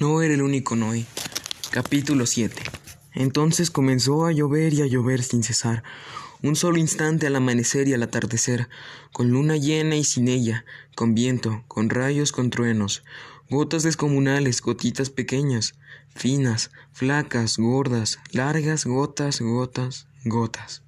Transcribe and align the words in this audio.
No 0.00 0.22
era 0.22 0.34
el 0.34 0.42
único 0.42 0.74
Noé. 0.74 1.06
Capítulo 1.70 2.26
7. 2.26 2.60
Entonces 3.12 3.70
comenzó 3.70 4.26
a 4.26 4.32
llover 4.32 4.74
y 4.74 4.82
a 4.82 4.86
llover 4.86 5.22
sin 5.22 5.44
cesar, 5.44 5.84
un 6.42 6.56
solo 6.56 6.78
instante 6.78 7.28
al 7.28 7.36
amanecer 7.36 7.86
y 7.86 7.94
al 7.94 8.02
atardecer, 8.02 8.68
con 9.12 9.30
luna 9.30 9.56
llena 9.56 9.94
y 9.94 10.02
sin 10.02 10.26
ella, 10.26 10.64
con 10.96 11.14
viento, 11.14 11.62
con 11.68 11.90
rayos, 11.90 12.32
con 12.32 12.50
truenos, 12.50 13.04
gotas 13.48 13.84
descomunales, 13.84 14.62
gotitas 14.62 15.10
pequeñas, 15.10 15.74
finas, 16.12 16.72
flacas, 16.92 17.56
gordas, 17.56 18.18
largas, 18.32 18.86
gotas, 18.86 19.40
gotas, 19.40 20.08
gotas. 20.24 20.83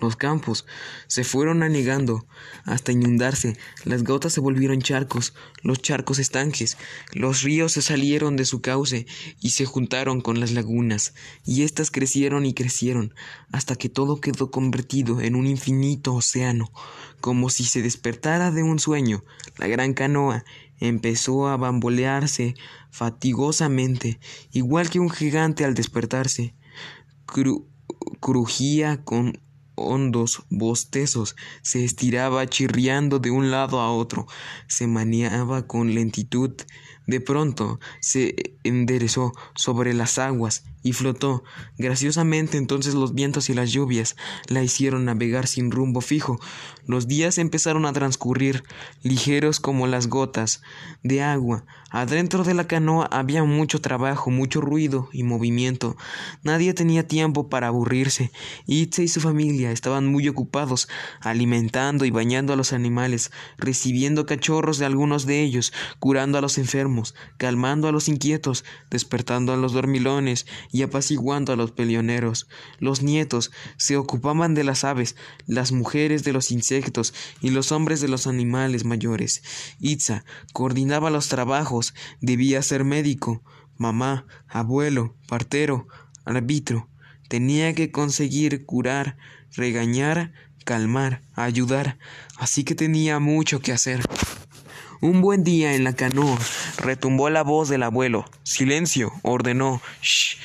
Los 0.00 0.16
campos 0.16 0.66
se 1.06 1.22
fueron 1.22 1.62
anegando 1.62 2.26
hasta 2.64 2.92
inundarse, 2.92 3.56
las 3.84 4.02
gotas 4.02 4.32
se 4.32 4.40
volvieron 4.40 4.82
charcos, 4.82 5.34
los 5.62 5.80
charcos 5.80 6.18
estanques, 6.18 6.76
los 7.12 7.42
ríos 7.42 7.72
se 7.72 7.82
salieron 7.82 8.36
de 8.36 8.44
su 8.44 8.60
cauce 8.60 9.06
y 9.40 9.50
se 9.50 9.64
juntaron 9.64 10.20
con 10.20 10.40
las 10.40 10.50
lagunas, 10.50 11.14
y 11.44 11.62
éstas 11.62 11.90
crecieron 11.92 12.44
y 12.44 12.54
crecieron, 12.54 13.14
hasta 13.52 13.76
que 13.76 13.88
todo 13.88 14.20
quedó 14.20 14.50
convertido 14.50 15.20
en 15.20 15.36
un 15.36 15.46
infinito 15.46 16.12
océano, 16.14 16.72
como 17.20 17.48
si 17.48 17.64
se 17.64 17.80
despertara 17.80 18.50
de 18.50 18.64
un 18.64 18.80
sueño. 18.80 19.24
La 19.58 19.68
gran 19.68 19.94
canoa 19.94 20.44
empezó 20.80 21.48
a 21.48 21.56
bambolearse 21.56 22.54
fatigosamente, 22.90 24.18
igual 24.50 24.90
que 24.90 24.98
un 24.98 25.10
gigante 25.10 25.64
al 25.64 25.74
despertarse. 25.74 26.54
crujía 28.20 29.02
con 29.04 29.40
hondos 29.74 30.44
bostezos, 30.50 31.36
se 31.62 31.84
estiraba 31.84 32.46
chirriando 32.46 33.18
de 33.18 33.30
un 33.30 33.50
lado 33.50 33.80
a 33.80 33.90
otro, 33.92 34.26
se 34.66 34.86
maniaba 34.86 35.66
con 35.66 35.94
lentitud, 35.94 36.52
de 37.06 37.20
pronto 37.20 37.80
se 38.00 38.56
enderezó 38.64 39.32
sobre 39.54 39.94
las 39.94 40.18
aguas 40.18 40.64
y 40.84 40.92
flotó. 40.92 41.42
Graciosamente 41.78 42.58
entonces 42.58 42.94
los 42.94 43.14
vientos 43.14 43.50
y 43.50 43.54
las 43.54 43.72
lluvias 43.72 44.16
la 44.48 44.62
hicieron 44.62 45.06
navegar 45.06 45.46
sin 45.46 45.70
rumbo 45.70 46.00
fijo. 46.00 46.38
Los 46.86 47.08
días 47.08 47.38
empezaron 47.38 47.86
a 47.86 47.92
transcurrir, 47.92 48.62
ligeros 49.02 49.58
como 49.58 49.86
las 49.86 50.08
gotas 50.08 50.62
de 51.02 51.22
agua. 51.22 51.64
Adentro 51.90 52.44
de 52.44 52.54
la 52.54 52.66
canoa 52.66 53.06
había 53.10 53.44
mucho 53.44 53.80
trabajo, 53.80 54.30
mucho 54.30 54.60
ruido 54.60 55.08
y 55.12 55.22
movimiento. 55.22 55.96
Nadie 56.42 56.74
tenía 56.74 57.06
tiempo 57.06 57.48
para 57.48 57.68
aburrirse. 57.68 58.32
Itze 58.66 59.04
y 59.04 59.08
su 59.08 59.20
familia 59.20 59.70
estaban 59.70 60.06
muy 60.06 60.28
ocupados, 60.28 60.88
alimentando 61.20 62.04
y 62.04 62.10
bañando 62.10 62.52
a 62.52 62.56
los 62.56 62.72
animales, 62.72 63.30
recibiendo 63.56 64.26
cachorros 64.26 64.78
de 64.78 64.86
algunos 64.86 65.24
de 65.24 65.42
ellos, 65.42 65.72
curando 65.98 66.36
a 66.36 66.40
los 66.42 66.58
enfermos, 66.58 66.93
calmando 67.36 67.88
a 67.88 67.92
los 67.92 68.08
inquietos, 68.08 68.64
despertando 68.90 69.52
a 69.52 69.56
los 69.56 69.72
dormilones 69.72 70.46
y 70.72 70.82
apaciguando 70.82 71.52
a 71.52 71.56
los 71.56 71.72
peleoneros. 71.72 72.48
Los 72.78 73.02
nietos 73.02 73.50
se 73.76 73.96
ocupaban 73.96 74.54
de 74.54 74.64
las 74.64 74.84
aves, 74.84 75.16
las 75.46 75.72
mujeres 75.72 76.24
de 76.24 76.32
los 76.32 76.50
insectos 76.50 77.12
y 77.40 77.50
los 77.50 77.72
hombres 77.72 78.00
de 78.00 78.08
los 78.08 78.26
animales 78.26 78.84
mayores. 78.84 79.42
Itza 79.80 80.24
coordinaba 80.52 81.10
los 81.10 81.28
trabajos, 81.28 81.94
debía 82.20 82.62
ser 82.62 82.84
médico, 82.84 83.42
mamá, 83.76 84.26
abuelo, 84.48 85.16
partero, 85.28 85.88
árbitro. 86.24 86.88
Tenía 87.28 87.74
que 87.74 87.90
conseguir 87.90 88.64
curar, 88.64 89.16
regañar, 89.56 90.32
calmar, 90.64 91.22
ayudar, 91.34 91.98
así 92.36 92.64
que 92.64 92.74
tenía 92.74 93.18
mucho 93.18 93.60
que 93.60 93.72
hacer. 93.72 94.02
Un 95.04 95.20
buen 95.20 95.44
día 95.44 95.74
en 95.74 95.84
la 95.84 95.92
canoa 95.92 96.38
retumbó 96.78 97.28
la 97.28 97.42
voz 97.42 97.68
del 97.68 97.82
abuelo. 97.82 98.24
Silencio, 98.42 99.12
ordenó. 99.20 99.82
Shh 100.00 100.38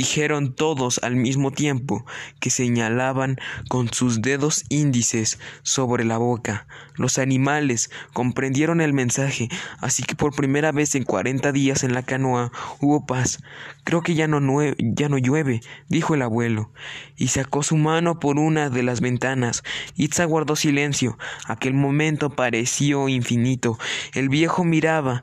dijeron 0.00 0.54
todos 0.54 0.98
al 1.02 1.14
mismo 1.14 1.50
tiempo, 1.50 2.06
que 2.40 2.48
señalaban 2.48 3.36
con 3.68 3.92
sus 3.92 4.22
dedos 4.22 4.64
índices 4.70 5.38
sobre 5.62 6.06
la 6.06 6.16
boca. 6.16 6.66
Los 6.94 7.18
animales 7.18 7.90
comprendieron 8.14 8.80
el 8.80 8.94
mensaje, 8.94 9.50
así 9.78 10.02
que 10.02 10.14
por 10.14 10.34
primera 10.34 10.72
vez 10.72 10.94
en 10.94 11.04
cuarenta 11.04 11.52
días 11.52 11.84
en 11.84 11.92
la 11.92 12.02
canoa 12.02 12.50
hubo 12.80 13.04
paz. 13.04 13.42
Creo 13.84 14.00
que 14.00 14.14
ya 14.14 14.26
no, 14.26 14.40
ya 14.78 15.10
no 15.10 15.18
llueve, 15.18 15.60
dijo 15.90 16.14
el 16.14 16.22
abuelo, 16.22 16.72
y 17.18 17.28
sacó 17.28 17.62
su 17.62 17.76
mano 17.76 18.20
por 18.20 18.38
una 18.38 18.70
de 18.70 18.82
las 18.82 19.02
ventanas. 19.02 19.62
Itza 19.96 20.24
guardó 20.24 20.56
silencio. 20.56 21.18
Aquel 21.44 21.74
momento 21.74 22.30
pareció 22.30 23.10
infinito. 23.10 23.78
El 24.14 24.30
viejo 24.30 24.64
miraba 24.64 25.22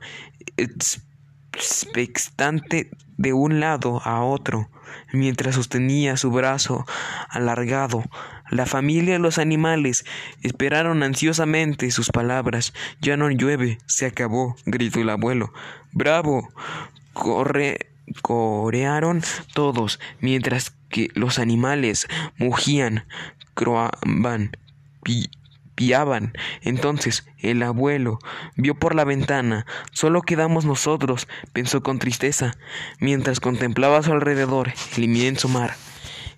expectante 0.56 2.92
de 3.18 3.34
un 3.34 3.60
lado 3.60 4.02
a 4.04 4.24
otro, 4.24 4.70
mientras 5.12 5.56
sostenía 5.56 6.18
su 6.18 6.32
brazo 6.32 6.86
alargado. 7.30 8.04
La 8.50 8.66
familia 8.66 9.16
y 9.16 9.20
los 9.20 9.38
animales 9.38 10.06
esperaron 10.42 11.04
ansiosamente 11.04 11.92
sus 11.92 12.10
palabras. 12.10 12.74
Ya 13.02 13.18
no 13.18 13.30
llueve, 13.30 13.80
se 13.86 14.06
acabó, 14.06 14.56
gritó 14.66 15.02
el 15.02 15.10
abuelo. 15.10 15.52
¡Bravo! 15.92 16.48
Corre, 17.14 17.92
corearon 18.22 19.22
todos, 19.54 20.00
mientras 20.22 20.72
que 20.90 21.10
los 21.14 21.40
animales 21.40 22.08
mugían, 22.38 23.06
croaban, 23.54 24.52
piaban. 25.78 26.34
Entonces 26.62 27.26
el 27.38 27.62
abuelo 27.62 28.18
vio 28.56 28.76
por 28.76 28.96
la 28.96 29.06
ventana. 29.06 29.66
Solo 29.92 30.24
quedamos 30.24 30.66
nosotros, 30.66 31.28
pensó 31.54 31.84
con 31.84 32.00
tristeza, 32.00 32.58
mientras 33.00 33.40
contemplaba 33.40 34.00
a 34.00 34.04
su 34.04 34.12
alrededor 34.12 34.74
el 34.98 35.04
inmenso 35.04 35.48
mar. 35.48 35.76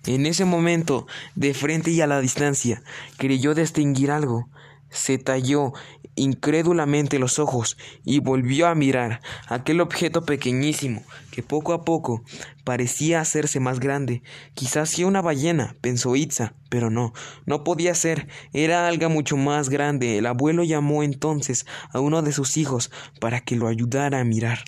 En 0.06 0.26
ese 0.26 0.44
momento, 0.44 1.06
de 1.34 1.54
frente 1.54 1.90
y 1.90 2.00
a 2.02 2.06
la 2.06 2.20
distancia, 2.20 2.82
creyó 3.16 3.54
distinguir 3.54 4.10
algo. 4.10 4.48
Se 4.90 5.18
talló 5.18 5.72
incrédulamente 6.20 7.18
los 7.18 7.38
ojos 7.38 7.78
y 8.04 8.20
volvió 8.20 8.66
a 8.66 8.74
mirar 8.74 9.22
aquel 9.48 9.80
objeto 9.80 10.24
pequeñísimo 10.26 11.02
que 11.30 11.42
poco 11.42 11.72
a 11.72 11.84
poco 11.84 12.22
parecía 12.64 13.20
hacerse 13.20 13.58
más 13.58 13.80
grande. 13.80 14.22
Quizás 14.54 14.90
sea 14.90 15.06
una 15.06 15.22
ballena, 15.22 15.76
pensó 15.80 16.16
Itza, 16.16 16.52
pero 16.68 16.90
no, 16.90 17.14
no 17.46 17.64
podía 17.64 17.94
ser, 17.94 18.28
era 18.52 18.86
algo 18.86 19.08
mucho 19.08 19.36
más 19.36 19.70
grande. 19.70 20.18
El 20.18 20.26
abuelo 20.26 20.62
llamó 20.62 21.02
entonces 21.02 21.64
a 21.90 22.00
uno 22.00 22.20
de 22.20 22.32
sus 22.32 22.58
hijos 22.58 22.90
para 23.18 23.40
que 23.40 23.56
lo 23.56 23.66
ayudara 23.66 24.20
a 24.20 24.24
mirar. 24.24 24.58